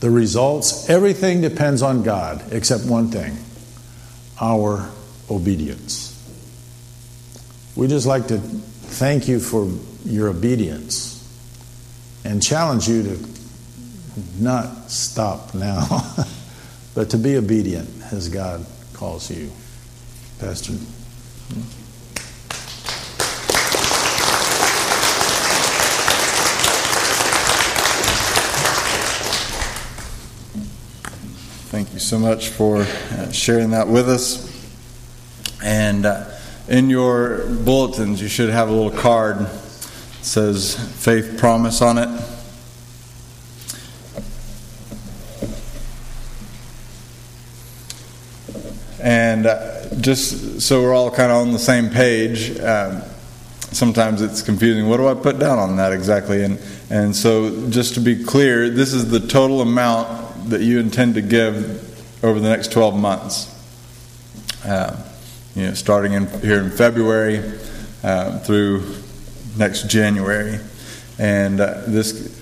[0.00, 3.36] the results, everything depends on God except one thing
[4.40, 4.88] our
[5.28, 6.07] obedience.
[7.78, 9.70] We just like to thank you for
[10.04, 11.14] your obedience
[12.24, 13.24] and challenge you to
[14.40, 15.86] not stop now,
[16.96, 19.52] but to be obedient as God calls you.
[20.40, 20.72] Pastor.
[31.70, 34.48] Thank you so much for uh, sharing that with us.
[35.62, 36.37] And uh,
[36.68, 39.68] in your bulletins, you should have a little card that
[40.20, 42.08] says faith promise on it.
[49.00, 53.02] And uh, just so we're all kind of on the same page, um,
[53.70, 54.88] sometimes it's confusing.
[54.88, 56.42] What do I put down on that exactly?
[56.42, 56.60] And,
[56.90, 61.22] and so, just to be clear, this is the total amount that you intend to
[61.22, 63.54] give over the next 12 months.
[64.66, 65.07] Uh,
[65.58, 67.42] you know, starting in, here in February
[68.04, 68.94] uh, through
[69.56, 70.60] next January.
[71.18, 72.40] And uh, this,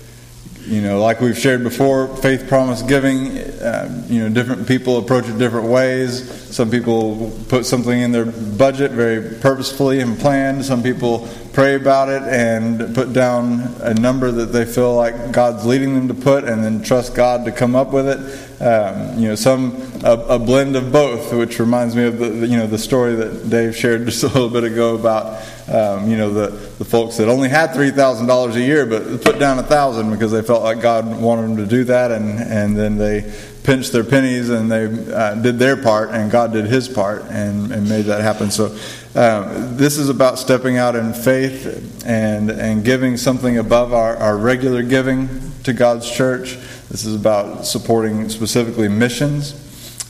[0.67, 5.27] you know, like we've shared before, faith promise giving, uh, you know, different people approach
[5.27, 6.29] it different ways.
[6.55, 10.63] Some people put something in their budget very purposefully and planned.
[10.63, 15.65] Some people pray about it and put down a number that they feel like God's
[15.65, 18.46] leading them to put and then trust God to come up with it.
[18.59, 22.47] Um, you know, some a, a, blend of both, which reminds me of the, the,
[22.47, 26.17] you know the story that Dave shared just a little bit ago about um, you
[26.17, 26.47] know the,
[26.79, 30.09] the folks that only had three thousand dollars a year, but put down a thousand
[30.09, 33.31] because they felt like God wanted them to do that, and and then they
[33.67, 37.69] pinched their pennies and they uh, did their part, and God did His part and,
[37.73, 38.49] and made that happen.
[38.49, 38.67] So
[39.13, 44.37] um, this is about stepping out in faith and and giving something above our, our
[44.37, 46.57] regular giving to God's church.
[46.89, 49.63] This is about supporting specifically missions.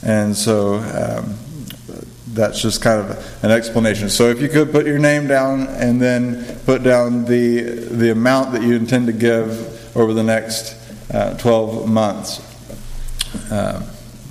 [0.03, 1.35] And so um,
[2.27, 4.09] that's just kind of an explanation.
[4.09, 8.51] So if you could put your name down and then put down the, the amount
[8.53, 10.75] that you intend to give over the next
[11.11, 12.43] uh, 12 months.
[13.51, 13.81] Uh,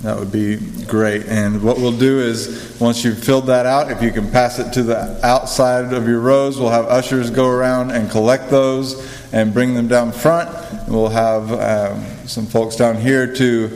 [0.03, 1.25] that would be great.
[1.25, 4.71] And what we'll do is, once you've filled that out, if you can pass it
[4.73, 9.53] to the outside of your rows, we'll have ushers go around and collect those and
[9.53, 10.49] bring them down front.
[10.87, 13.69] We'll have um, some folks down here to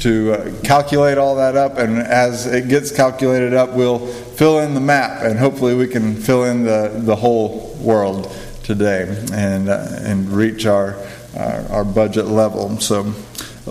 [0.00, 4.74] to uh, calculate all that up, and as it gets calculated up, we'll fill in
[4.74, 9.86] the map, and hopefully we can fill in the, the whole world today and uh,
[10.00, 10.96] and reach our,
[11.36, 12.78] our, our budget level.
[12.78, 13.12] So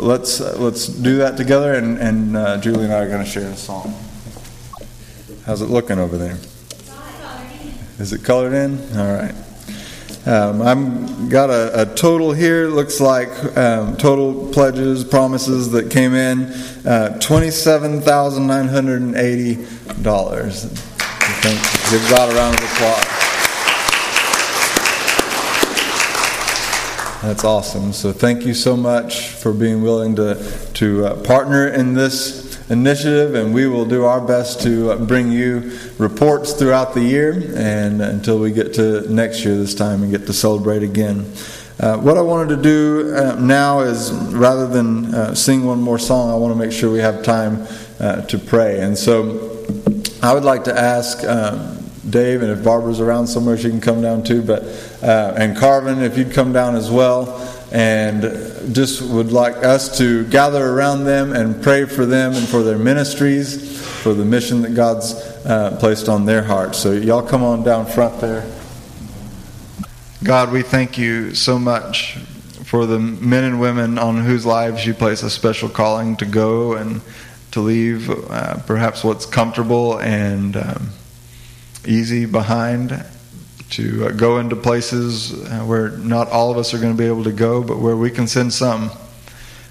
[0.01, 3.29] let's uh, let's do that together, and, and uh, Julie and I are going to
[3.29, 3.93] share a song.
[5.45, 6.37] How's it looking over there?
[7.99, 8.77] Is it colored in?
[8.97, 9.33] All right.
[10.27, 12.67] Um, I'm got a, a, total here.
[12.67, 16.51] Looks like um, total pledges, promises that came in
[16.85, 19.65] uh, twenty-seven thousand nine hundred and eighty
[20.01, 20.65] dollars.
[21.43, 23.16] Give God a round of applause.
[27.27, 27.91] That's awesome.
[27.91, 30.35] So thank you so much for being willing to
[30.75, 35.29] to uh, partner in this initiative, and we will do our best to uh, bring
[35.29, 40.11] you reports throughout the year and until we get to next year this time and
[40.11, 41.29] get to celebrate again.
[41.81, 45.99] Uh, what I wanted to do uh, now is rather than uh, sing one more
[45.99, 47.67] song, I want to make sure we have time
[47.99, 48.79] uh, to pray.
[48.79, 49.65] And so
[50.23, 51.76] I would like to ask um,
[52.09, 54.63] Dave, and if Barbara's around somewhere, she can come down too, but,
[55.03, 58.21] uh, and Carvin, if you'd come down as well and
[58.73, 62.77] just would like us to gather around them and pray for them and for their
[62.77, 65.13] ministries, for the mission that God's
[65.45, 66.77] uh, placed on their hearts.
[66.77, 68.49] So, y'all come on down front there.
[70.23, 72.17] God, we thank you so much
[72.63, 76.73] for the men and women on whose lives you place a special calling to go
[76.73, 77.01] and
[77.51, 80.89] to leave uh, perhaps what's comfortable and um,
[81.87, 83.03] easy behind
[83.71, 87.07] to uh, go into places uh, where not all of us are going to be
[87.07, 88.91] able to go, but where we can send some.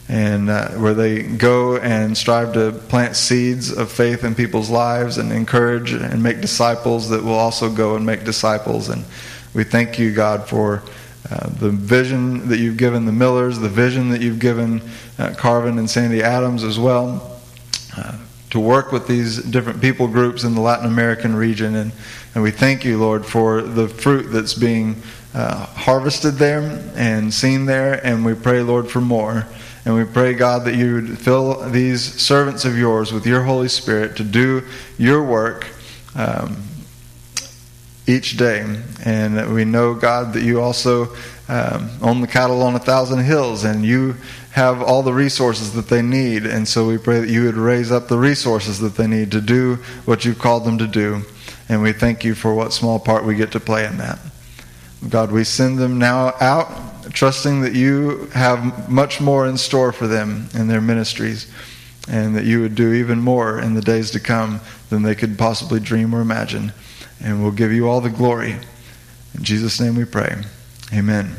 [0.09, 5.19] And uh, where they go and strive to plant seeds of faith in people's lives
[5.19, 8.89] and encourage and make disciples that will also go and make disciples.
[8.89, 9.05] And
[9.53, 10.85] we thank you, God, for
[11.29, 14.81] uh, the vision that you've given the Millers, the vision that you've given
[15.19, 17.41] uh, Carvin and Sandy Adams as well,
[17.97, 18.17] uh,
[18.57, 21.77] to work with these different people groups in the Latin American region.
[21.77, 21.93] And
[22.35, 25.03] and we thank you, Lord, for the fruit that's being
[25.35, 27.95] uh, harvested there and seen there.
[28.07, 29.47] And we pray, Lord, for more.
[29.85, 33.69] And we pray, God, that you would fill these servants of yours with your Holy
[33.69, 34.63] Spirit to do
[34.97, 35.67] your work
[36.15, 36.57] um,
[38.07, 38.67] each day.
[39.05, 41.15] And we know, God, that you also
[41.49, 44.17] um, own the cattle on a thousand hills and you
[44.57, 46.47] have all the resources that they need.
[46.47, 49.41] And so we pray that you would raise up the resources that they need to
[49.43, 49.75] do
[50.07, 51.21] what you've called them to do.
[51.69, 54.19] And we thank you for what small part we get to play in that.
[55.11, 60.07] God, we send them now out, trusting that you have much more in store for
[60.07, 61.53] them in their ministries,
[62.09, 65.37] and that you would do even more in the days to come than they could
[65.37, 66.73] possibly dream or imagine.
[67.23, 68.53] And we'll give you all the glory.
[69.37, 70.35] In Jesus' name we pray.
[70.95, 71.37] Amen.